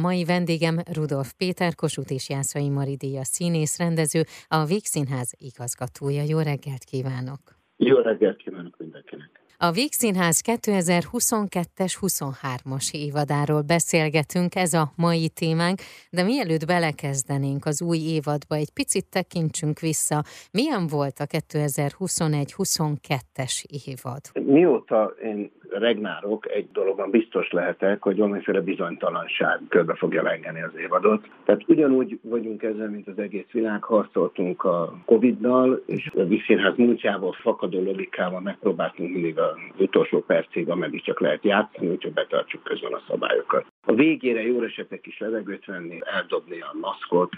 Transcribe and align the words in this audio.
Mai 0.00 0.24
vendégem 0.24 0.76
Rudolf 0.96 1.32
Péter, 1.38 1.74
Kossuth 1.74 2.12
és 2.12 2.28
Jászai 2.28 2.68
Maridia 2.68 3.24
színész, 3.24 3.78
rendező, 3.78 4.22
a 4.48 4.64
Víg 4.64 4.84
Színház 4.84 5.32
igazgatója. 5.38 6.22
Jó 6.32 6.38
reggelt 6.38 6.84
kívánok! 6.90 7.40
Jó 7.76 7.96
reggelt 7.96 8.36
kívánok 8.36 8.74
mindenkinek! 8.78 9.28
A 9.58 9.70
Víg 9.70 9.92
Színház 9.92 10.42
2022-es 10.46 11.94
23-as 12.00 12.90
évadáról 12.92 13.62
beszélgetünk, 13.62 14.54
ez 14.54 14.74
a 14.74 14.92
mai 14.96 15.28
témánk, 15.28 15.80
de 16.10 16.22
mielőtt 16.22 16.66
belekezdenénk 16.66 17.64
az 17.64 17.82
új 17.82 17.98
évadba, 17.98 18.54
egy 18.54 18.72
picit 18.72 19.06
tekintsünk 19.10 19.78
vissza. 19.78 20.24
Milyen 20.52 20.86
volt 20.86 21.18
a 21.18 21.26
2021-22-es 21.26 23.64
évad? 23.86 24.20
Mióta 24.32 25.14
én 25.22 25.52
regnárok, 25.70 26.50
egy 26.50 26.68
dologban 26.72 27.10
biztos 27.10 27.50
lehetek, 27.50 28.02
hogy 28.02 28.16
valamiféle 28.16 28.60
bizonytalanság 28.60 29.60
körbe 29.68 29.94
fogja 29.94 30.22
lengeni 30.22 30.62
az 30.62 30.76
évadot. 30.76 31.28
Tehát 31.44 31.68
ugyanúgy 31.68 32.18
vagyunk 32.22 32.62
ezzel, 32.62 32.90
mint 32.90 33.08
az 33.08 33.18
egész 33.18 33.50
világ, 33.52 33.82
harcoltunk 33.82 34.64
a 34.64 34.94
Covid-dal, 35.04 35.82
és 35.86 36.10
a 36.14 36.24
Vígszínház 36.24 36.76
múltjából 36.76 37.32
fakadó 37.32 37.82
logikával 37.82 38.40
megpróbáltunk 38.40 39.12
mindig 39.12 39.38
az 39.38 39.56
utolsó 39.78 40.20
percig, 40.20 40.68
ameddig 40.68 41.02
csak 41.02 41.20
lehet 41.20 41.44
játszani, 41.44 41.88
úgyhogy 41.88 42.12
betartsuk 42.12 42.62
közben 42.62 42.92
a 42.92 43.02
szabályokat. 43.08 43.66
A 43.84 43.94
végére 43.94 44.42
jó 44.42 44.62
esetek 44.62 45.06
is 45.06 45.18
levegőt 45.18 45.64
venni, 45.64 45.98
eldobni 46.04 46.60
a 46.60 46.76
maszkot, 46.80 47.32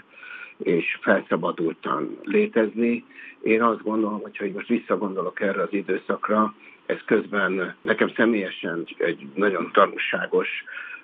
és 0.57 0.97
felszabadultan 1.01 2.17
létezni. 2.23 3.05
Én 3.41 3.61
azt 3.61 3.83
gondolom, 3.83 4.21
hogy 4.21 4.37
ha 4.37 4.45
most 4.53 4.67
visszagondolok 4.67 5.41
erre 5.41 5.61
az 5.61 5.73
időszakra, 5.73 6.53
ez 6.85 6.97
közben 7.05 7.75
nekem 7.81 8.11
személyesen 8.15 8.87
egy 8.97 9.27
nagyon 9.35 9.71
tanulságos 9.73 10.47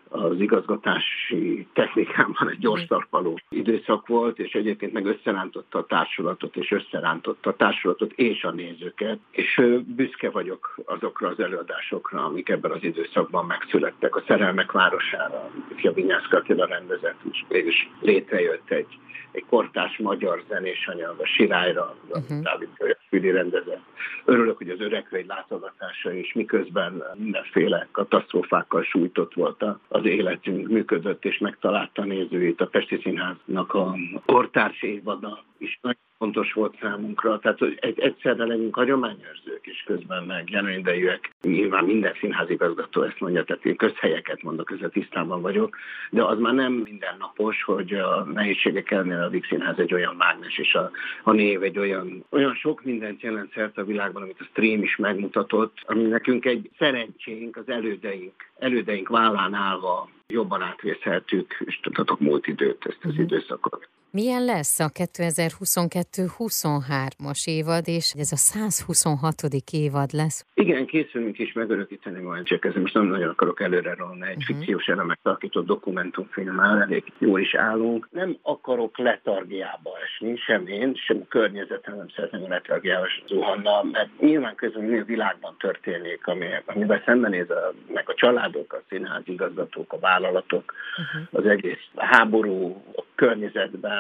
az 0.10 0.40
igazgatási 0.40 1.68
technikámban 1.74 2.50
egy 2.50 2.60
gyors 2.60 2.86
talpaló 2.86 3.40
időszak 3.50 4.08
volt, 4.08 4.40
és 4.40 4.54
egyébként 4.54 4.94
meg 4.94 5.06
összerántotta 5.06 5.78
a 5.78 5.86
társulatot, 5.86 6.56
és 6.56 6.72
összerántotta 6.72 7.50
a 7.50 7.56
társulatot 7.56 8.12
és 8.12 8.44
a 8.44 8.52
nézőket, 8.52 9.20
és 9.32 9.62
büszke 9.86 10.30
vagyok 10.30 10.76
azokra 10.86 11.28
az 11.28 11.40
előadásokra, 11.40 12.26
amik 12.26 12.50
ebben 12.50 12.72
az 12.72 12.84
időszakban 12.84 13.46
megszülettek. 13.46 14.16
A 14.16 14.24
Szerelmek 14.28 14.72
Városára, 14.72 15.52
Fia 15.76 15.92
Vinyászka 15.92 16.38
Attila 16.38 16.66
rendezett, 16.66 17.20
és 17.32 17.44
mégis 17.48 17.90
létrejött 18.02 18.72
egy, 18.72 19.00
egy 19.32 19.46
kortás 19.50 19.98
magyar 19.98 20.44
zenés 20.48 20.88
anyag, 20.88 21.20
a 21.20 21.26
Sirályra, 21.26 21.96
uh-huh. 22.10 22.42
Dávid 22.42 22.70
Füli 23.10 23.32
rendezett. 23.32 23.82
Örülök, 24.26 24.58
hogy 24.58 24.70
az 24.70 24.80
öregre 24.80 25.18
egy 25.18 25.26
látogatása 25.26 26.14
is 26.14 26.34
miközben 26.34 27.04
mindenféle 27.16 27.88
katasztrófákkal 27.92 28.84
sújtott 28.84 29.34
volt 29.34 29.64
az 30.00 30.06
életünk, 30.06 30.68
működött 30.68 31.26
és 31.26 31.38
megtalálta 31.38 32.04
nézőit. 32.04 32.62
A 32.62 32.66
Pesti 32.66 33.00
Színháznak 33.04 33.74
a 33.74 33.96
kortárs 34.26 34.82
évada 34.82 35.44
is 35.60 35.80
nagyon 35.82 36.00
fontos 36.18 36.54
volt 36.54 36.78
számunkra. 36.82 37.40
Tehát 37.40 37.60
hogy 37.60 37.78
egy, 37.82 38.00
egyszerre 38.00 38.46
legyünk 38.46 38.76
hagyományőrzők, 38.76 39.60
és 39.62 39.84
közben 39.86 40.24
meg 40.24 40.50
jelenidejűek. 40.50 41.32
Nyilván 41.42 41.86
minden 41.86 42.14
színházigazgató 42.20 43.02
ezt 43.02 43.20
mondja, 43.20 43.44
tehát 43.44 43.66
én 43.66 43.76
közhelyeket 43.76 44.44
mondok, 44.44 44.72
ezzel 44.72 44.90
tisztában 44.90 45.42
vagyok, 45.42 45.76
de 46.10 46.24
az 46.24 46.40
már 46.40 46.54
nem 46.54 46.74
mindennapos, 46.74 47.64
hogy 47.64 47.94
a 47.94 48.24
nehézségek 48.24 48.92
ellenére 48.92 49.24
a 49.24 49.30
Víg 49.30 49.46
Színház 49.46 49.80
egy 49.80 49.94
olyan 49.94 50.16
mágnes, 50.16 50.58
és 50.58 50.74
a, 50.74 50.92
a 51.24 51.32
név 51.32 51.64
egy 51.64 51.80
olyan, 51.80 52.26
olyan 52.30 52.56
sok 52.56 52.84
mindent 52.84 53.22
jelent 53.22 53.54
szerte 53.54 53.82
a 53.82 53.86
világban, 53.86 54.22
amit 54.22 54.40
a 54.40 54.44
stream 54.44 54.84
is 54.84 54.96
megmutatott, 54.96 55.78
ami 55.86 56.02
nekünk 56.02 56.46
egy 56.46 56.70
szerencsénk, 56.78 57.58
az 57.58 57.70
elődeink, 57.70 58.34
elődeink 58.58 59.08
vállán 59.08 59.54
állva 59.54 60.10
jobban 60.28 60.62
átvészeltük, 60.62 61.64
és 61.66 61.80
tudhatok 61.80 62.20
múlt 62.20 62.48
időt, 62.48 62.86
ezt 62.86 63.00
az 63.02 63.10
uh-huh. 63.10 63.24
időszakot. 63.24 63.90
Milyen 64.12 64.46
lesz 64.46 64.80
a 64.80 64.90
2022-23-as 64.90 67.46
évad, 67.46 67.88
és 67.88 68.14
ez 68.18 68.32
a 68.32 68.36
126. 68.36 69.42
évad 69.72 70.12
lesz? 70.12 70.46
Igen, 70.54 70.86
készülünk 70.86 71.40
is 71.40 71.54
megörökíteni 71.54 72.22
majd, 72.22 72.46
csak 72.46 72.66
ezzel 72.66 72.82
most 72.82 72.94
nem 72.94 73.06
nagyon 73.06 73.30
akarok 73.30 73.62
előre 73.62 73.94
rolni 73.94 74.28
egy 74.28 74.38
uh-huh. 74.38 74.58
fikciós 74.58 74.86
elemek 74.86 75.20
alakított 75.22 75.66
dokumentumfilmmel, 75.66 76.82
elég 76.82 77.04
jól 77.18 77.40
is 77.40 77.56
állunk. 77.56 78.08
Nem 78.12 78.38
akarok 78.42 78.98
letargiába 78.98 79.92
esni, 80.04 80.38
sem 80.38 80.68
én, 80.68 80.96
sem 80.96 81.18
a 81.22 81.28
környezetem 81.28 81.96
nem 81.96 82.10
szeretném 82.16 82.44
a 82.44 82.48
letargiába 82.48 83.08
zuhanna, 83.28 83.84
mert 83.84 84.20
nyilván 84.20 84.56
közben 84.56 84.84
mi 84.84 85.00
a 85.00 85.04
világban 85.04 85.56
történik, 85.60 86.28
ami, 86.28 86.46
amivel 86.66 87.02
szembenéz 87.06 87.50
a, 87.50 87.74
meg 87.94 88.10
a 88.10 88.14
családok, 88.14 88.74
a 88.74 88.82
színház 88.90 89.22
igazgatók, 89.26 89.94
a 89.94 90.00
vállalatok, 90.00 90.74
uh-huh. 90.98 91.40
az 91.40 91.46
egész 91.46 91.88
háború 91.96 92.84
a 92.96 93.04
környezetben, 93.16 93.99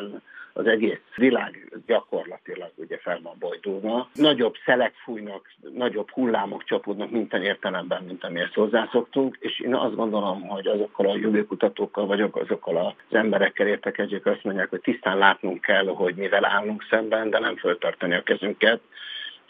az 0.53 0.67
egész 0.67 0.99
világ 1.15 1.79
gyakorlatilag 1.85 2.71
ugye 2.75 2.97
fel 2.97 3.19
van 3.23 3.35
bojdulva. 3.39 4.09
Nagyobb 4.13 4.55
szelek 4.65 4.93
fújnak, 5.03 5.51
nagyobb 5.73 6.09
hullámok 6.09 6.63
csapódnak 6.63 7.11
minden 7.11 7.43
értelemben, 7.43 8.03
mint 8.03 8.23
amihez 8.23 8.53
hozzászoktunk, 8.53 9.37
és 9.39 9.59
én 9.59 9.75
azt 9.75 9.95
gondolom, 9.95 10.41
hogy 10.47 10.67
azokkal 10.67 11.09
a 11.09 11.15
jövőkutatókkal 11.15 12.05
vagyok, 12.05 12.35
azokkal 12.35 12.77
az 12.77 13.15
emberekkel 13.15 13.67
értekezők 13.67 14.25
azt 14.25 14.43
mondják, 14.43 14.69
hogy 14.69 14.81
tisztán 14.81 15.17
látnunk 15.17 15.61
kell, 15.61 15.85
hogy 15.85 16.15
mivel 16.15 16.45
állunk 16.45 16.85
szemben, 16.89 17.29
de 17.29 17.39
nem 17.39 17.55
föltartani 17.55 18.15
a 18.15 18.23
kezünket, 18.23 18.81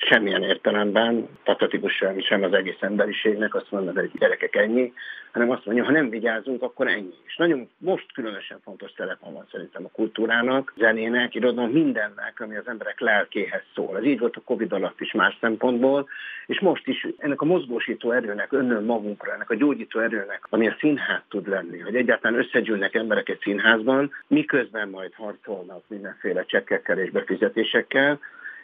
semmilyen 0.02 0.44
értelemben, 0.44 1.28
patetikusan 1.44 2.22
sem 2.22 2.44
az 2.44 2.54
egész 2.54 2.82
emberiségnek, 2.82 3.56
azt 3.56 3.72
mondom, 3.72 3.96
hogy 3.96 4.12
gyerekek 4.20 4.56
ennyi, 4.56 4.94
hanem 5.32 5.50
azt 5.50 5.66
mondja, 5.66 5.84
ha 5.84 5.92
nem 5.92 6.10
vigyázunk, 6.10 6.62
akkor 6.62 6.88
ennyi. 6.88 7.14
És 7.26 7.36
nagyon 7.36 7.70
most 7.78 8.14
különösen 8.14 8.60
fontos 8.64 8.92
szerepe 8.98 9.30
van 9.30 9.48
szerintem 9.52 9.86
a 9.86 9.90
kultúrának, 9.92 10.74
zenének, 10.78 11.36
irodalom, 11.36 11.72
mindennek, 11.72 12.40
ami 12.40 12.56
az 12.56 12.68
emberek 12.68 13.00
lelkéhez 13.00 13.62
szól. 13.76 13.98
Ez 13.98 14.04
így 14.04 14.20
volt 14.20 14.36
a 14.36 14.42
Covid 14.46 14.72
alatt 14.72 15.00
is 15.02 15.12
más 15.12 15.38
szempontból, 15.42 16.08
és 16.46 16.60
most 16.60 16.88
is 16.88 17.08
ennek 17.18 17.42
a 17.42 17.46
mozgósító 17.46 18.12
erőnek, 18.12 18.52
önnön 18.52 18.84
magunkra, 18.84 19.34
ennek 19.34 19.50
a 19.50 19.56
gyógyító 19.56 20.00
erőnek, 20.00 20.48
ami 20.50 20.68
a 20.68 20.76
színház 20.80 21.22
tud 21.30 21.48
lenni, 21.48 21.80
hogy 21.80 21.96
egyáltalán 21.96 22.40
összegyűlnek 22.40 22.96
emberek 22.96 23.30
egy 23.30 23.40
színházban, 23.42 24.12
miközben 24.28 24.90
majd 24.90 25.14
harcolnak 25.14 25.84
mindenféle 25.88 26.46
csekkekkel 26.46 26.98
és 26.98 27.12
befizetésekkel, 27.12 28.20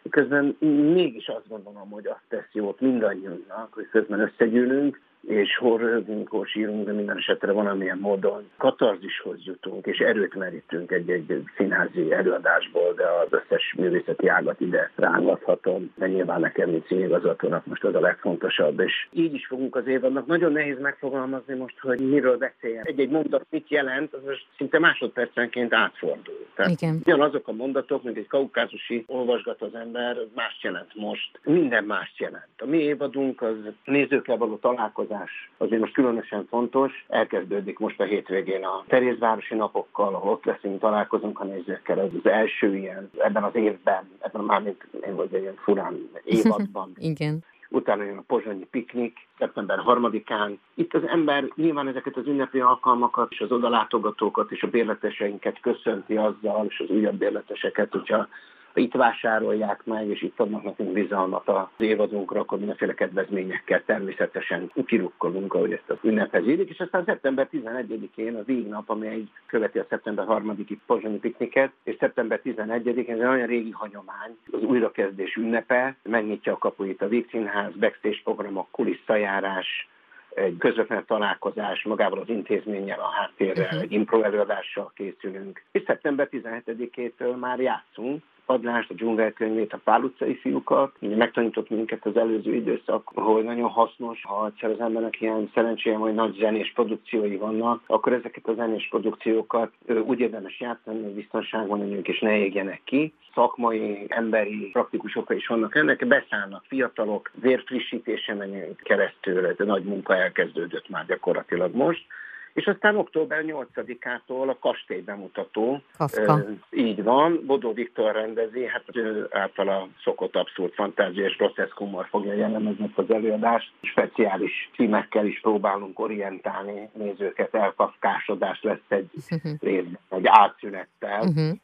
Közben 0.09 0.57
mégis 0.93 1.27
azt 1.27 1.47
gondolom, 1.47 1.89
hogy 1.89 2.07
azt 2.07 2.23
tesz 2.27 2.49
jót 2.51 2.79
mindannyiunknak, 2.79 3.73
hogy 3.73 3.89
közben 3.89 4.19
összegyűlünk, 4.19 5.01
és 5.27 5.57
hol 5.57 5.77
röhögünk, 5.77 6.29
hol 6.29 6.45
sírunk, 6.45 6.85
de 6.85 6.91
minden 6.91 7.17
esetre 7.17 7.51
valamilyen 7.51 7.97
módon 7.97 8.49
katarzishoz 8.57 9.37
jutunk, 9.43 9.85
és 9.85 9.97
erőt 9.97 10.35
merítünk 10.35 10.91
egy-egy 10.91 11.43
színházi 11.57 12.11
előadásból, 12.11 12.93
de 12.93 13.03
az 13.03 13.27
összes 13.29 13.73
művészeti 13.77 14.27
ágat 14.27 14.59
ide 14.61 14.91
rángathatom, 14.95 15.91
de 15.95 16.07
nyilván 16.07 16.39
nekem, 16.39 16.69
mint 16.69 16.87
színigazgatónak 16.87 17.65
most 17.65 17.83
az 17.83 17.95
a 17.95 17.99
legfontosabb, 17.99 18.79
és 18.79 19.07
így 19.11 19.33
is 19.33 19.45
fogunk 19.47 19.75
az 19.75 19.87
évadnak. 19.87 20.25
Nagyon 20.25 20.51
nehéz 20.51 20.79
megfogalmazni 20.79 21.55
most, 21.55 21.79
hogy 21.79 21.99
miről 22.09 22.37
beszéljen. 22.37 22.85
Egy-egy 22.85 23.09
mondat 23.09 23.45
mit 23.49 23.69
jelent, 23.69 24.13
az 24.13 24.19
most 24.25 24.45
szinte 24.57 24.79
másodpercenként 24.79 25.73
átfordul. 25.73 26.45
Tehát 26.55 26.71
Igen. 26.71 27.01
ugyanazok 27.05 27.47
a 27.47 27.51
mondatok, 27.51 28.03
mint 28.03 28.17
egy 28.17 28.27
kaukázusi 28.27 29.03
olvasgat 29.07 29.61
az 29.61 29.75
ember, 29.75 30.17
más 30.35 30.59
jelent 30.61 30.95
most. 30.95 31.39
Minden 31.43 31.83
más 31.83 32.13
jelent. 32.17 32.47
A 32.57 32.65
mi 32.65 32.77
évadunk 32.77 33.41
az 33.41 33.55
nézőkkel 33.85 34.37
való 34.37 34.55
találkozás 34.55 35.14
találkozás 35.15 35.49
azért 35.57 35.81
most 35.81 35.93
különösen 35.93 36.45
fontos. 36.49 37.05
Elkezdődik 37.07 37.79
most 37.79 37.99
a 37.99 38.03
hétvégén 38.03 38.63
a 38.63 38.83
Terézvárosi 38.87 39.55
napokkal, 39.55 40.15
ahol 40.15 40.31
ott 40.31 40.45
leszünk, 40.45 40.79
találkozunk 40.79 41.39
a 41.39 41.43
nézőkkel. 41.43 41.99
Ez 41.99 42.09
az 42.23 42.29
első 42.29 42.75
ilyen 42.75 43.09
ebben 43.17 43.43
az 43.43 43.55
évben, 43.55 44.09
ebben 44.19 44.43
már 44.43 44.61
mint 44.61 44.87
én 45.05 45.15
vagy 45.15 45.33
ilyen 45.33 45.55
furán 45.63 46.09
évadban. 46.23 46.91
Igen 46.97 47.43
utána 47.69 48.03
jön 48.03 48.17
a 48.17 48.23
pozsonyi 48.27 48.67
piknik, 48.71 49.27
szeptember 49.37 49.77
harmadikán. 49.79 50.59
Itt 50.73 50.93
az 50.93 51.07
ember 51.07 51.43
nyilván 51.55 51.87
ezeket 51.87 52.17
az 52.17 52.27
ünnepi 52.27 52.59
alkalmakat 52.59 53.31
és 53.31 53.39
az 53.39 53.51
odalátogatókat 53.51 54.51
és 54.51 54.63
a 54.63 54.67
bérleteseinket 54.67 55.59
köszönti 55.59 56.15
azzal, 56.15 56.65
és 56.69 56.79
az 56.79 56.89
újabb 56.89 57.15
bérleteseket, 57.15 57.91
hogyha 57.91 58.27
itt 58.75 58.93
vásárolják 58.93 59.85
meg, 59.85 60.07
és 60.07 60.21
itt 60.21 60.39
adnak 60.39 60.63
nekünk 60.63 60.91
bizalmat 60.91 61.47
az 61.47 61.67
évadunkra, 61.77 62.39
akkor 62.39 62.57
mindenféle 62.57 62.93
kedvezményekkel 62.93 63.83
természetesen 63.85 64.71
kirukkolunk, 64.85 65.53
ahogy 65.53 65.71
ezt 65.71 65.89
az 65.89 65.97
ünnephez 66.01 66.47
érik, 66.47 66.69
és 66.69 66.79
aztán 66.79 67.03
szeptember 67.05 67.47
11-én 67.51 68.35
az 68.35 68.45
nap, 68.69 68.89
amely 68.89 69.23
követi 69.45 69.79
a 69.79 69.85
szeptember 69.89 70.25
3-i 70.29 70.77
pozsonyi 70.85 71.17
pikniket, 71.17 71.71
és 71.83 71.95
szeptember 71.99 72.41
11-én 72.43 73.13
ez 73.13 73.19
egy 73.19 73.25
olyan 73.25 73.47
régi 73.47 73.71
hagyomány, 73.71 74.37
az 74.51 74.61
újrakezdés 74.61 75.35
ünnepe, 75.35 75.95
megnyitja 76.03 76.53
a 76.53 76.57
kapuit 76.57 77.01
a 77.01 77.07
Víg 77.07 77.27
Színház, 77.29 77.71
backstage 77.79 78.19
programok, 78.23 78.67
kulisszajárás, 78.71 79.87
egy 80.35 80.57
közvetlen 80.57 81.05
találkozás 81.05 81.83
magával 81.83 82.19
az 82.19 82.29
intézménnyel, 82.29 82.99
a 82.99 83.11
háttérrel, 83.19 83.79
egy 83.79 83.91
impro 83.91 84.21
előadással 84.21 84.91
készülünk. 84.95 85.61
És 85.71 85.83
szeptember 85.85 86.29
17-től 86.31 87.39
már 87.39 87.59
játszunk, 87.59 88.23
padlást, 88.45 88.89
a 88.89 88.93
dzsungelkönyvét, 88.93 89.73
a 89.73 89.79
pál 89.83 90.01
utcai 90.01 90.35
fiúkat. 90.35 90.91
Megtanított 90.99 91.69
minket 91.69 92.05
az 92.05 92.17
előző 92.17 92.53
időszak, 92.53 93.11
hogy 93.13 93.43
nagyon 93.43 93.69
hasznos, 93.69 94.21
ha 94.23 94.45
egyszer 94.45 94.69
az 94.69 94.79
embernek 94.79 95.21
ilyen 95.21 95.49
szerencséje, 95.53 95.95
hogy 95.95 96.13
nagy 96.13 96.35
zenés 96.39 96.71
produkciói 96.73 97.35
vannak, 97.35 97.81
akkor 97.85 98.13
ezeket 98.13 98.47
a 98.47 98.53
zenés 98.53 98.87
produkciókat 98.89 99.71
úgy 100.05 100.19
érdemes 100.19 100.59
játszani, 100.59 101.03
hogy 101.03 101.13
biztonságban 101.13 101.79
legyünk 101.79 102.07
és 102.07 102.19
ne 102.19 102.37
égjenek 102.37 102.81
ki. 102.83 103.13
Szakmai, 103.33 104.05
emberi, 104.07 104.69
praktikus 104.71 105.15
oka 105.15 105.33
is 105.33 105.47
vannak 105.47 105.75
ennek, 105.75 106.07
beszállnak 106.07 106.63
fiatalok, 106.67 107.31
vérfrissítése 107.33 108.33
menjünk 108.33 108.77
keresztül, 108.77 109.45
ez 109.45 109.59
a 109.59 109.63
nagy 109.63 109.83
munka 109.83 110.15
elkezdődött 110.15 110.89
már 110.89 111.05
gyakorlatilag 111.05 111.75
most 111.75 112.05
és 112.55 112.65
aztán 112.65 112.97
október 112.97 113.43
8-ától 113.47 114.49
a 114.49 114.57
kastély 114.59 115.01
bemutató. 115.01 115.81
Kafka. 115.97 116.43
így 116.71 117.03
van, 117.03 117.41
Bodó 117.45 117.73
Viktor 117.73 118.13
rendezi, 118.13 118.65
hát 118.65 118.83
ő 118.93 119.27
általa 119.31 119.87
szokott 120.03 120.35
abszolút 120.35 120.73
fantázia 120.73 121.25
és 121.25 121.37
groteszk 121.37 121.77
humor 121.77 122.07
fogja 122.09 122.33
jellemezni 122.33 122.91
az 122.95 123.11
előadást. 123.11 123.71
Speciális 123.81 124.69
címekkel 124.75 125.25
is 125.25 125.39
próbálunk 125.39 125.99
orientálni 125.99 126.89
nézőket, 126.93 127.55
elkafkásodás 127.55 128.61
lesz 128.61 128.85
egy 128.87 129.09
részben, 129.59 129.99
egy 130.09 130.25
átszünettel. 130.25 131.21
Uh-huh 131.21 131.57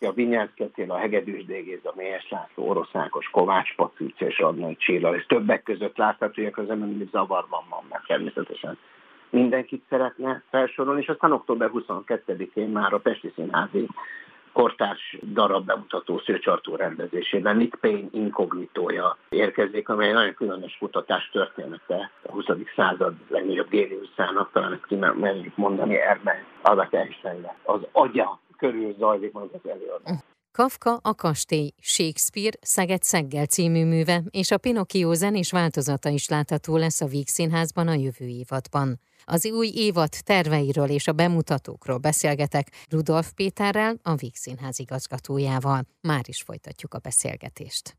a 0.00 0.12
Vinyánszketél, 0.12 0.90
a 0.90 0.98
Hegedűs 0.98 1.44
Dégéz, 1.44 1.80
a 1.82 1.92
Mélyes 1.96 2.28
László, 2.30 2.68
Oroszákos, 2.68 3.30
Kovács 3.30 3.74
Patricia 3.74 4.26
és 4.26 4.38
Adnai 4.38 4.76
Csilla, 4.76 5.16
és 5.16 5.26
többek 5.26 5.62
között 5.62 5.96
láthatóak 5.96 6.58
az 6.58 6.70
ember, 6.70 7.06
zavarban 7.10 7.64
van, 7.68 7.84
mert 7.88 8.06
természetesen 8.06 8.78
mindenkit 9.30 9.84
szeretne 9.88 10.42
felsorolni, 10.50 11.00
és 11.00 11.08
aztán 11.08 11.32
október 11.32 11.70
22-én 11.74 12.68
már 12.68 12.92
a 12.92 12.98
Pesti 12.98 13.32
Színházi 13.34 13.86
kortárs 14.52 15.18
darab 15.32 15.66
bemutató 15.66 16.18
szőcsartó 16.18 16.76
rendezésében 16.76 17.56
Nick 17.56 17.80
Payne 17.80 18.08
inkognitója 18.10 19.16
érkezik, 19.28 19.88
amely 19.88 20.12
nagyon 20.12 20.34
különös 20.34 20.76
kutatás 20.78 21.30
története 21.32 22.10
a 22.22 22.32
20. 22.32 22.44
század 22.76 23.14
legnagyobb 23.28 23.68
géniuszának, 23.68 24.50
talán 24.52 24.72
ezt 24.72 24.86
kimerjük 24.86 25.56
mondani, 25.56 25.96
Ernest 25.96 26.44
Albert 26.62 26.94
einstein 26.94 27.46
Az 27.62 27.80
agya 27.92 28.38
körül 28.58 28.94
zajlik 28.98 29.32
majd 29.32 29.50
az 29.52 29.70
előadás. 29.70 30.29
Kafka 30.52 30.96
a 31.02 31.14
kastély, 31.14 31.72
Shakespeare 31.80 32.58
Szeged 32.60 33.02
Szeggel 33.02 33.46
című 33.46 33.84
műve 33.84 34.22
és 34.30 34.50
a 34.50 34.58
Pinocchio 34.58 35.14
zenés 35.14 35.50
változata 35.50 36.08
is 36.08 36.28
látható 36.28 36.76
lesz 36.76 37.00
a 37.00 37.06
Víg 37.06 37.28
Színházban 37.28 37.88
a 37.88 37.94
jövő 37.94 38.26
évadban. 38.26 39.00
Az 39.24 39.46
új 39.46 39.70
évad 39.74 40.10
terveiről 40.24 40.88
és 40.88 41.08
a 41.08 41.12
bemutatókról 41.12 41.98
beszélgetek 41.98 42.70
Rudolf 42.88 43.32
Péterrel, 43.32 43.98
a 44.02 44.14
Víg 44.14 44.34
Színház 44.34 44.78
igazgatójával. 44.78 45.86
Már 46.00 46.24
is 46.26 46.42
folytatjuk 46.42 46.94
a 46.94 46.98
beszélgetést. 46.98 47.96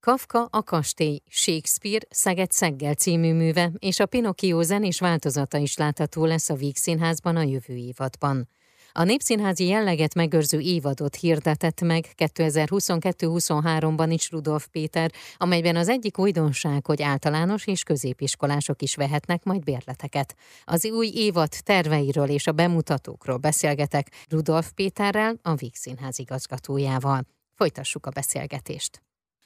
Kafka 0.00 0.44
a 0.50 0.62
kastély, 0.62 1.20
Shakespeare 1.28 2.06
Szeged 2.10 2.52
Szeggel 2.52 2.94
című 2.94 3.32
műve 3.32 3.72
és 3.78 4.00
a 4.00 4.06
Pinocchio 4.06 4.62
zenés 4.62 5.00
változata 5.00 5.58
is 5.58 5.76
látható 5.76 6.24
lesz 6.24 6.48
a 6.48 6.54
Víg 6.54 6.76
Színházban 6.76 7.36
a 7.36 7.42
jövő 7.42 7.74
évadban. 7.74 8.48
A 8.92 9.04
Népszínházi 9.04 9.66
jelleget 9.66 10.14
megőrző 10.14 10.58
évadot 10.58 11.16
hirdetett 11.16 11.80
meg 11.80 12.06
2022-23-ban 12.16 14.08
is 14.12 14.30
Rudolf 14.30 14.66
Péter, 14.66 15.12
amelyben 15.36 15.76
az 15.76 15.88
egyik 15.88 16.18
újdonság, 16.18 16.86
hogy 16.86 17.02
általános 17.02 17.66
és 17.66 17.82
középiskolások 17.82 18.82
is 18.82 18.94
vehetnek 18.94 19.44
majd 19.44 19.64
bérleteket. 19.64 20.36
Az 20.64 20.86
új 20.86 21.10
évad 21.14 21.52
terveiről 21.64 22.28
és 22.28 22.46
a 22.46 22.52
bemutatókról 22.52 23.36
beszélgetek 23.36 24.10
Rudolf 24.28 24.72
Péterrel, 24.72 25.38
a 25.42 25.54
Víg 25.54 25.74
Színház 25.74 26.18
igazgatójával. 26.18 27.26
Folytassuk 27.54 28.06
a 28.06 28.10
beszélgetést. 28.10 29.02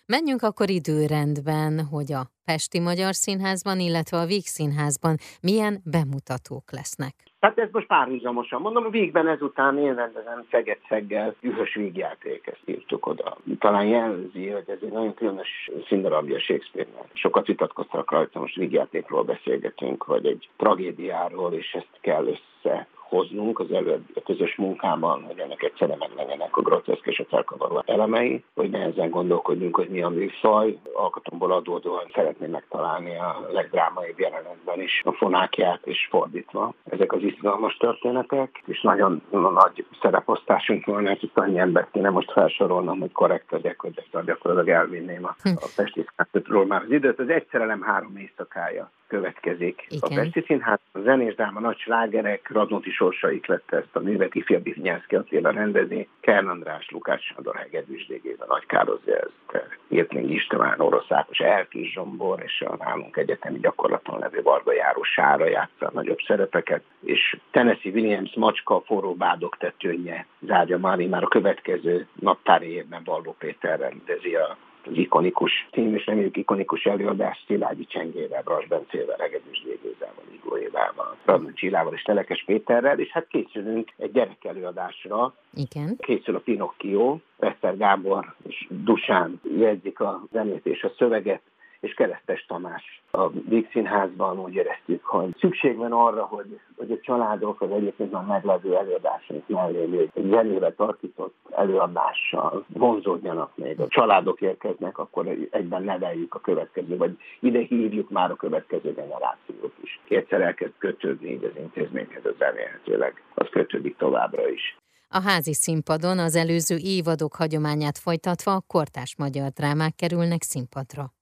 Menjünk 0.07 0.43
akkor 0.43 0.71
időrendben, 0.71 1.85
hogy 1.85 2.13
a 2.13 2.33
Pesti 2.45 2.79
Magyar 2.79 3.15
Színházban, 3.15 3.81
illetve 3.81 4.19
a 4.19 4.27
Víg 4.27 4.47
Színházban 4.47 5.19
milyen 5.41 5.81
bemutatók 5.85 6.73
lesznek. 6.73 7.32
Hát 7.43 7.59
ez 7.59 7.69
most 7.73 7.87
párhuzamosan 7.87 8.61
mondom, 8.61 8.91
végben 8.91 9.29
ezután 9.29 9.79
én 9.79 9.95
rendezem 9.95 10.45
Szeged-Szeggel 10.51 11.35
ühös 11.41 11.75
vígjáték, 11.75 12.47
ezt 12.47 12.63
írtuk 12.65 13.07
oda. 13.07 13.37
Talán 13.59 13.87
jelzi, 13.87 14.49
hogy 14.49 14.65
ez 14.67 14.79
egy 14.83 14.93
nagyon 14.93 15.15
különös 15.15 15.71
színdarabja 15.89 16.39
Shakespeare-nek. 16.39 17.05
Sokat 17.13 17.47
vitatkoztak 17.47 18.11
rajta, 18.11 18.41
most 18.41 18.57
vígjátékról 18.57 19.23
beszélgetünk, 19.23 20.05
vagy 20.05 20.27
egy 20.27 20.49
tragédiáról, 20.57 21.53
és 21.53 21.73
ezt 21.73 21.99
kell 22.01 22.27
össze 22.27 22.87
hoznunk 23.13 23.59
az 23.59 23.73
előbb 23.73 24.03
a 24.15 24.23
közös 24.23 24.57
munkában, 24.57 25.23
hogy 25.23 25.39
ennek 25.39 25.63
egyszerre 25.63 25.97
meglegyenek 25.99 26.57
a 26.57 26.61
groteszk 26.61 27.07
és 27.07 27.19
a 27.19 27.25
felkavaró 27.29 27.83
elemei, 27.87 28.45
hogy 28.55 28.71
nehezen 28.71 29.11
gondolkodjunk, 29.11 29.77
hogy 29.77 29.89
mi 29.89 30.03
a 30.03 30.09
műfaj. 30.09 30.79
Alkatomból 30.95 31.53
adódóan 31.53 32.11
szeretném 32.15 32.51
megtalálni 32.51 33.17
a 33.19 33.49
legdrámaibb 33.53 34.19
jelenetben 34.19 34.81
is 34.81 35.01
a 35.05 35.13
fonákját, 35.13 35.81
és 35.85 36.07
fordítva. 36.11 36.75
Ezek 36.85 37.13
az 37.13 37.23
izgalmas 37.23 37.77
történetek, 37.77 38.63
és 38.67 38.81
nagyon 38.81 39.23
nagy 39.31 39.87
szereposztásunk 40.03 40.85
van, 40.85 41.03
mert 41.03 41.23
itt 41.23 41.39
annyi 41.39 41.59
embert 41.59 41.91
kéne 41.91 42.11
most 42.11 42.33
felsorolnom, 42.33 43.01
hogy 43.01 43.13
korrekt 43.13 43.51
legyek, 43.51 43.81
hogy 43.81 43.93
ezt 43.97 44.25
gyakorlatilag 44.27 44.79
elvinném 44.81 45.25
a, 45.25 45.35
a 45.43 46.65
már 46.67 46.83
az 46.83 46.91
időt. 46.91 47.19
Az 47.19 47.29
egyszerre 47.29 47.65
nem 47.65 47.83
három 47.83 48.17
éjszakája 48.17 48.91
következik. 49.13 49.87
Igen. 49.89 50.19
A 50.19 50.21
Pesti 50.21 50.43
Színház, 50.47 50.79
a 50.93 50.99
zenés 50.99 51.35
dráma, 51.35 51.61
nagy 51.61 51.79
slágerek, 51.79 52.51
Radnóti 52.53 52.91
sorsaik 52.91 53.47
lett 53.47 53.73
ezt 53.73 53.97
a 53.97 54.01
művet, 54.01 54.35
ifjabb 54.35 54.67
Nyászki 54.77 55.17
Attila 55.17 55.51
rendezi, 55.51 56.09
Kern 56.21 56.49
András, 56.49 56.91
Lukács 56.91 57.23
Sándor, 57.23 57.57
Hegedűs 57.57 58.07
a 58.39 58.45
Nagy 58.49 58.67
Károly 58.67 58.99
Jelzte, 59.05 59.69
Irtling 59.89 60.31
István, 60.31 60.81
Oroszákos, 60.81 61.39
Elkis 61.39 61.93
Zsombor, 61.93 62.43
és 62.45 62.61
a 62.61 62.77
nálunk 62.77 63.17
egyetemi 63.17 63.59
gyakorlaton 63.59 64.19
levő 64.19 64.43
Varga 64.43 64.73
Járó 64.73 65.03
Sára 65.03 65.49
játsza 65.49 65.91
nagyobb 65.93 66.19
szerepeket, 66.27 66.83
és 67.05 67.37
Tennessee 67.51 67.93
Williams 67.93 68.35
Macska 68.35 68.81
forró 68.81 69.15
bádok 69.15 69.57
tetőnye 69.57 70.27
zárja 70.41 70.79
már, 70.79 70.99
már 70.99 71.23
a 71.23 71.29
következő 71.29 72.07
naptári 72.21 72.67
évben 72.67 73.03
Balbó 73.05 73.35
Péter 73.39 73.79
rendezi 73.79 74.35
a 74.35 74.57
az 74.87 74.97
ikonikus 74.97 75.69
cím, 75.73 75.95
és 75.95 76.07
reméljük 76.07 76.37
ikonikus 76.37 76.85
előadás 76.85 77.45
Szilágyi 77.47 77.85
Csengével, 77.85 78.43
Bras 78.43 78.67
Bencével, 78.67 79.17
Regedűs 79.17 79.63
Végőzával, 79.65 80.25
Igó 80.33 80.59
Évával, 80.59 81.17
Radnó 81.25 81.51
Csillával 81.53 81.95
és 81.95 82.03
Telekes 82.03 82.45
Péterrel, 82.45 82.99
és 82.99 83.11
hát 83.11 83.27
készülünk 83.29 83.93
egy 83.97 84.13
gyerek 84.13 84.45
előadásra. 84.45 85.35
Igen. 85.55 85.97
Készül 85.99 86.37
a 86.37 86.39
Pinocchio, 86.39 87.19
Eszter 87.39 87.77
Gábor 87.77 88.35
és 88.49 88.67
Dusán 88.71 89.41
jegyzik 89.59 90.01
a 90.01 90.23
zenét 90.33 90.67
és 90.67 90.83
a 90.83 90.93
szöveget, 90.97 91.43
és 91.83 91.95
Keresztes 91.95 92.45
Tamás 92.47 93.03
a 93.11 93.29
Víg 93.29 93.69
Színházban 93.73 94.39
úgy 94.39 94.55
éreztük, 94.55 95.05
hogy 95.05 95.37
szükség 95.39 95.77
van 95.77 95.93
arra, 95.93 96.25
hogy, 96.25 96.61
hogy 96.77 96.91
a 96.91 97.01
családok 97.01 97.61
az 97.61 97.71
egyébként 97.71 98.13
már 98.13 98.25
meglevő 98.25 98.77
előadásaink 98.77 99.49
mellé 99.49 100.11
egy 100.15 100.29
zenébe 100.31 100.73
tartított 100.73 101.35
előadással 101.51 102.65
vonzódjanak 102.69 103.57
még. 103.57 103.81
A 103.81 103.89
családok 103.89 104.41
érkeznek, 104.41 104.99
akkor 104.99 105.27
egyben 105.51 105.83
neveljük 105.83 106.35
a 106.35 106.41
következő, 106.41 106.97
vagy 106.97 107.17
ide 107.41 107.59
hívjuk 107.59 108.11
már 108.11 108.31
a 108.31 108.37
következő 108.37 108.93
generációt 108.93 109.75
is. 109.83 110.01
Kétszer 110.05 110.41
elkezd 110.41 110.73
kötődni 110.79 111.31
így 111.31 111.45
az 111.45 111.61
intézményhez 111.61 112.25
az 112.25 112.39
remélhetőleg, 112.39 113.23
az 113.35 113.49
kötődik 113.51 113.97
továbbra 113.97 114.49
is. 114.49 114.77
A 115.09 115.21
házi 115.21 115.55
színpadon 115.55 116.19
az 116.19 116.37
előző 116.37 116.77
évadok 116.77 117.35
hagyományát 117.35 117.99
folytatva 117.99 118.53
a 118.53 118.65
kortás 118.67 119.17
magyar 119.17 119.49
drámák 119.49 119.95
kerülnek 119.95 120.43
színpadra 120.43 121.13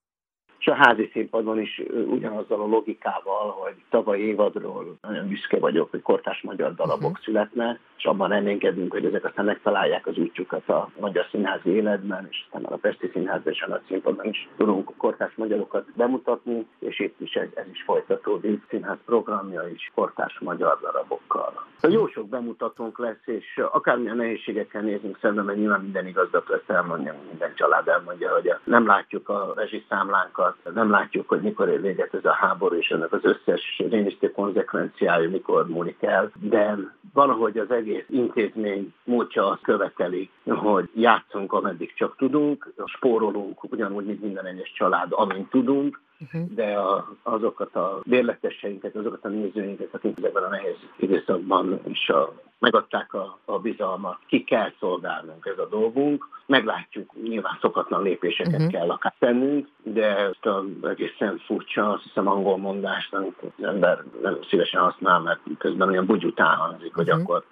és 0.60 0.66
a 0.66 0.74
házi 0.74 1.10
színpadon 1.12 1.60
is 1.60 1.82
ugyanazzal 2.06 2.60
a 2.60 2.66
logikával, 2.66 3.50
hogy 3.50 3.74
tavaly 3.90 4.18
évadról 4.18 4.98
nagyon 5.02 5.28
büszke 5.28 5.58
vagyok, 5.58 5.90
hogy 5.90 6.02
kortás 6.02 6.40
magyar 6.42 6.74
darabok 6.74 7.10
uh-huh. 7.10 7.24
születnek, 7.24 7.80
és 8.00 8.06
abban 8.06 8.28
reménykedünk, 8.28 8.92
hogy 8.92 9.04
ezek 9.04 9.24
aztán 9.24 9.44
megtalálják 9.44 10.06
az 10.06 10.16
útjukat 10.16 10.68
a 10.68 10.90
magyar 11.00 11.26
színházi 11.30 11.70
életben, 11.70 12.26
és 12.30 12.42
aztán 12.44 12.62
már 12.62 12.72
a 12.72 12.76
Pesti 12.76 13.10
Színházban 13.12 13.52
és 13.52 13.62
a 13.62 13.68
nagy 13.68 13.80
színpadon 13.88 14.26
is 14.26 14.48
tudunk 14.56 14.92
kortás 14.96 15.32
magyarokat 15.34 15.86
bemutatni, 15.94 16.66
és 16.78 17.00
itt 17.00 17.20
is 17.20 17.34
ez, 17.34 17.48
ez 17.54 17.64
is 17.72 17.82
folytatódik, 17.82 18.62
színház 18.68 18.98
programja 19.06 19.68
is 19.68 19.90
kortás 19.94 20.38
magyar 20.38 20.78
darabokkal. 20.80 21.68
Jó 21.88 22.06
sok 22.06 22.28
bemutatónk 22.28 22.98
lesz, 22.98 23.26
és 23.26 23.60
akármilyen 23.72 24.16
nehézségekkel 24.16 24.82
nézünk 24.82 25.18
szemben, 25.20 25.44
mert 25.44 25.58
nyilván 25.58 25.80
minden 25.80 26.06
igazgató 26.06 26.54
ezt 26.54 26.70
elmondja, 26.70 27.14
minden 27.28 27.54
család 27.54 27.88
elmondja, 27.88 28.32
hogy 28.32 28.54
nem 28.64 28.86
látjuk 28.86 29.28
a 29.28 29.52
rezsiszámlánkat, 29.56 30.56
nem 30.74 30.90
látjuk, 30.90 31.28
hogy 31.28 31.40
mikor 31.40 31.68
ér 31.68 31.80
véget 31.80 32.14
ez 32.14 32.24
a 32.24 32.32
háború, 32.32 32.74
és 32.74 32.88
ennek 32.88 33.12
az 33.12 33.24
összes 33.24 33.82
rémisztő 33.90 34.30
konzekvenciája 34.30 35.30
mikor 35.30 35.68
múlik 35.68 36.02
el, 36.02 36.30
de 36.40 36.76
valahogy 37.12 37.58
az 37.58 37.70
egész 37.70 37.89
intézmény 38.08 38.94
múltja 39.04 39.46
azt 39.46 39.62
követeli, 39.62 40.30
hogy 40.44 40.88
játszunk, 40.94 41.52
ameddig 41.52 41.94
csak 41.94 42.16
tudunk, 42.16 42.72
spórolunk, 42.84 43.72
ugyanúgy, 43.72 44.04
mint 44.04 44.22
minden 44.22 44.46
egyes 44.46 44.72
család, 44.72 45.08
amint 45.10 45.50
tudunk, 45.50 46.00
uh-huh. 46.20 46.54
de 46.54 46.72
a, 46.72 47.08
azokat 47.22 47.76
a 47.76 48.00
bérleteseinket, 48.04 48.96
azokat 48.96 49.24
a 49.24 49.28
nézőinket, 49.28 49.94
akik 49.94 50.24
ebben 50.24 50.42
a 50.42 50.48
nehéz 50.48 50.76
időszakban 50.96 51.80
is 51.86 52.08
a, 52.08 52.32
megadták 52.58 53.14
a, 53.14 53.38
a 53.44 53.58
bizalmat, 53.58 54.18
ki 54.26 54.44
kell 54.44 54.72
szolgálnunk, 54.78 55.46
ez 55.46 55.58
a 55.58 55.68
dolgunk. 55.68 56.28
Meglátjuk, 56.46 57.10
nyilván 57.22 57.58
szokatlan 57.60 58.02
lépéseket 58.02 58.54
uh-huh. 58.54 58.70
kell 58.70 58.90
akár 58.90 59.14
tennünk, 59.18 59.68
de 59.82 60.16
ezt 60.16 60.46
a 60.46 60.64
egészen 60.82 61.38
furcsa, 61.38 61.92
azt 61.92 62.02
hiszem 62.02 62.28
angol 62.28 62.56
mondást, 62.56 63.14
az 63.14 63.64
ember 63.64 64.04
nem 64.22 64.38
szívesen 64.48 64.80
használ, 64.80 65.20
mert 65.20 65.40
közben 65.58 65.88
olyan 65.88 66.06
bugyután 66.06 66.56
hangzik, 66.56 66.94
hogy 66.94 67.08
uh-huh. 67.08 67.22
akkor 67.22 67.44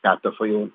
át 0.00 0.24
a 0.24 0.32
folyón 0.32 0.72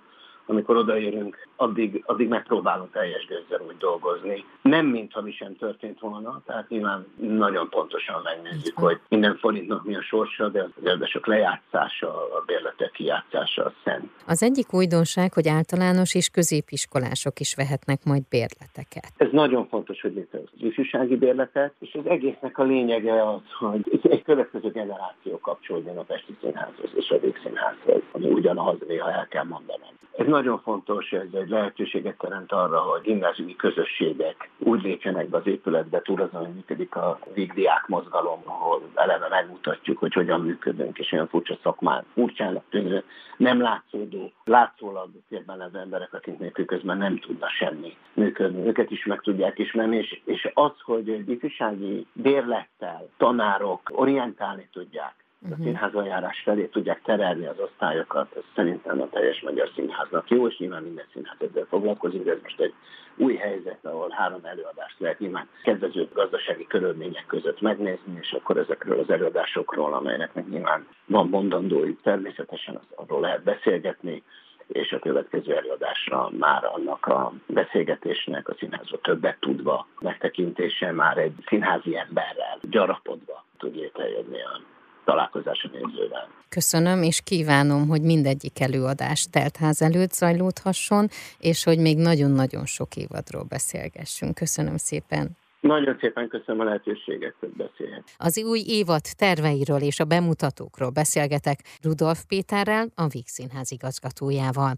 amikor 0.47 0.75
odaérünk, 0.75 1.47
addig, 1.55 2.03
addig 2.05 2.27
megpróbálunk 2.27 2.91
teljes 2.91 3.25
gőzzel 3.25 3.65
úgy 3.67 3.77
dolgozni. 3.77 4.45
Nem 4.61 4.85
mintha 4.85 5.21
mi 5.21 5.31
sem 5.31 5.55
történt 5.55 5.99
volna, 5.99 6.41
tehát 6.45 6.69
nyilván 6.69 7.05
nagyon 7.15 7.69
pontosan 7.69 8.21
megnézzük, 8.23 8.77
hogy 8.77 8.99
minden 9.09 9.37
forintnak 9.37 9.85
mi 9.85 9.95
a 9.95 10.01
sorsa, 10.01 10.49
de 10.49 10.63
az 10.63 10.69
érdesek 10.83 11.25
lejátszása, 11.25 12.07
a 12.07 12.43
bérletek 12.45 12.91
kijátszása 12.91 13.65
a 13.65 13.73
szent. 13.83 14.09
Az 14.27 14.43
egyik 14.43 14.73
újdonság, 14.73 15.33
hogy 15.33 15.47
általános 15.47 16.15
és 16.15 16.29
középiskolások 16.29 17.39
is 17.39 17.55
vehetnek 17.55 17.99
majd 18.05 18.23
bérleteket. 18.29 19.11
Ez 19.17 19.27
nagyon 19.31 19.67
fontos, 19.67 20.01
hogy 20.01 20.13
létrehoz 20.13 20.49
az 20.53 20.63
ifjúsági 20.63 21.15
bérletet, 21.15 21.73
és 21.79 21.97
az 21.99 22.05
egésznek 22.05 22.57
a 22.57 22.63
lényege 22.63 23.29
az, 23.29 23.41
hogy 23.59 23.99
egy 24.09 24.23
következő 24.23 24.69
generáció 24.69 25.39
kapcsolódjon 25.39 25.97
a 25.97 26.01
Pesti 26.01 26.37
Színházhoz 26.41 26.89
és 26.95 27.09
a 27.09 27.19
Végszínházhoz, 27.19 28.01
ami 28.11 28.27
ugyanaz, 28.29 28.75
néha 28.87 29.11
el 29.11 29.27
kell 29.29 29.43
mondanom. 29.43 29.89
Ez 30.17 30.27
nagyon 30.37 30.61
fontos, 30.61 31.11
ez 31.11 31.33
egy 31.33 31.49
lehetőséget 31.49 32.17
teremt 32.17 32.51
arra, 32.51 32.79
hogy 32.79 33.01
gimnáziumi 33.01 33.55
közösségek 33.55 34.49
úgy 34.57 34.81
lépjenek 34.81 35.29
be 35.29 35.37
az 35.37 35.47
épületbe, 35.47 36.01
túl 36.01 36.21
azon, 36.21 36.45
hogy 36.45 36.53
működik 36.53 36.95
a 36.95 37.19
végdiák 37.33 37.87
mozgalom, 37.87 38.41
ahol 38.45 38.81
eleve 38.95 39.27
megmutatjuk, 39.29 39.97
hogy 39.97 40.13
hogyan 40.13 40.41
működünk, 40.41 40.97
és 40.97 41.11
olyan 41.11 41.27
furcsa 41.27 41.57
szakmán, 41.63 42.03
furcsának 42.13 42.63
tűnő, 42.69 43.03
nem 43.37 43.61
látszódó, 43.61 44.31
látszólag 44.43 45.09
térben 45.29 45.61
az 45.61 45.75
emberek, 45.75 46.13
akiknek 46.13 46.63
közben 46.65 46.97
nem 46.97 47.19
tudna 47.19 47.49
semmi 47.49 47.95
működni. 48.13 48.67
Őket 48.67 48.91
is 48.91 49.05
meg 49.05 49.21
tudják 49.21 49.59
ismerni, 49.59 49.97
és, 49.97 50.21
és 50.25 50.51
az, 50.53 50.71
hogy 50.81 51.29
ifjúsági 51.29 52.05
bérlettel 52.13 53.09
tanárok 53.17 53.91
orientálni 53.93 54.67
tudják 54.71 55.25
a 55.51 55.55
mhm. 55.55 55.63
színházajárás 55.63 56.41
felé 56.43 56.65
tudják 56.65 57.01
terelni 57.01 57.45
az 57.45 57.59
osztályokat, 57.59 58.35
ez 58.35 58.43
szerintem 58.55 59.01
a 59.01 59.09
teljes 59.09 59.41
magyar 59.41 59.69
színháznak 59.75 60.29
jó, 60.29 60.47
és 60.47 60.57
nyilván 60.57 60.83
minden 60.83 61.05
színház 61.13 61.37
ezzel 61.39 61.65
foglalkozik, 61.69 62.23
de 62.23 62.31
ez 62.31 62.39
most 62.43 62.59
egy 62.59 62.73
új 63.17 63.35
helyzet, 63.35 63.85
ahol 63.85 64.09
három 64.09 64.39
előadást 64.43 64.99
lehet 64.99 65.19
nyilván 65.19 65.47
kedvező 65.63 66.07
gazdasági 66.13 66.67
körülmények 66.67 67.25
között 67.27 67.61
megnézni, 67.61 68.17
és 68.21 68.31
akkor 68.31 68.57
ezekről 68.57 68.99
az 68.99 69.09
előadásokról, 69.09 69.93
amelyeknek 69.93 70.47
nyilván 70.47 70.87
van 71.05 71.27
mondandójuk, 71.27 72.01
természetesen 72.01 72.75
az, 72.75 73.05
arról 73.05 73.19
lehet 73.19 73.43
beszélgetni, 73.43 74.23
és 74.67 74.91
a 74.91 74.99
következő 74.99 75.55
előadásra 75.55 76.29
már 76.39 76.65
annak 76.65 77.05
a 77.05 77.33
beszélgetésnek 77.47 78.49
a 78.49 78.55
színházról 78.59 79.01
többet 79.01 79.39
tudva, 79.39 79.87
megtekintése 79.99 80.91
már 80.91 81.17
egy 81.17 81.33
színházi 81.47 81.97
emberrel 81.97 82.59
gyarapodva 82.61 83.45
tud 83.57 83.75
létrejönni 83.75 84.41
a 84.41 84.61
találkozás 85.07 85.63
a 85.63 85.69
nézővel. 85.73 86.27
Köszönöm, 86.49 87.03
és 87.03 87.21
kívánom, 87.23 87.87
hogy 87.87 88.01
mindegyik 88.01 88.59
előadás 88.59 89.27
teltház 89.31 89.81
előtt 89.81 90.11
zajlódhasson, 90.11 91.07
és 91.39 91.63
hogy 91.63 91.79
még 91.79 91.97
nagyon-nagyon 91.97 92.65
sok 92.65 92.95
évadról 92.95 93.43
beszélgessünk. 93.43 94.35
Köszönöm 94.35 94.77
szépen. 94.77 95.37
Nagyon 95.59 95.97
szépen 95.99 96.27
köszönöm 96.27 96.61
a 96.61 96.63
lehetőséget, 96.63 97.35
hogy 97.39 97.49
beszélhet. 97.49 98.03
Az 98.17 98.43
új 98.43 98.61
évad 98.67 99.01
terveiről 99.17 99.81
és 99.81 99.99
a 99.99 100.05
bemutatókról 100.05 100.89
beszélgetek 100.89 101.59
Rudolf 101.83 102.23
Péterrel, 102.27 102.87
a 102.95 103.07
Víg 103.07 103.27
Színház 103.27 103.71
igazgatójával. 103.71 104.77